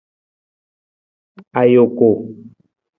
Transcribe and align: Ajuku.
Ajuku. 1.59 2.09